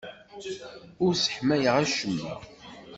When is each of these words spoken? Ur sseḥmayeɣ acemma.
Ur 1.03 1.11
sseḥmayeɣ 1.15 1.75
acemma. 1.83 2.33